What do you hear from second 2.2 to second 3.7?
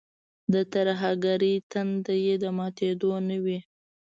یې د ماتېدو نه وي.